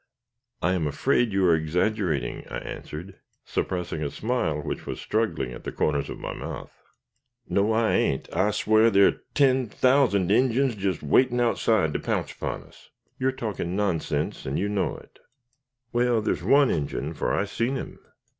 "I 0.63 0.73
am 0.73 0.87
afraid 0.87 1.31
you 1.31 1.45
are 1.45 1.53
exaggerating," 1.53 2.47
I 2.49 2.57
answered, 2.57 3.19
suppressing 3.45 4.01
a 4.03 4.09
smile 4.09 4.59
which 4.59 4.87
was 4.87 4.99
struggling 4.99 5.51
at 5.53 5.63
the 5.63 5.71
corners 5.71 6.09
of 6.09 6.17
my 6.17 6.33
mouth. 6.33 6.71
"No, 7.47 7.71
I 7.71 7.91
ain't. 7.91 8.27
I 8.35 8.49
swow 8.49 8.89
there 8.89 9.07
are 9.09 9.21
ten 9.35 9.67
thousand 9.67 10.31
Injins 10.31 10.73
just 10.75 11.03
waiting 11.03 11.39
outside 11.39 11.93
to 11.93 11.99
pounce 11.99 12.31
upon 12.31 12.63
us." 12.63 12.89
"You 13.19 13.27
are 13.27 13.31
talking 13.31 13.75
nonsense, 13.75 14.43
and 14.47 14.57
you 14.57 14.69
know 14.69 14.97
it." 14.97 15.19
"Well, 15.93 16.19
there's 16.19 16.41
one 16.41 16.71
Injin, 16.71 17.13
for 17.13 17.31
I 17.31 17.45
seen 17.45 17.75
him. 17.75 17.99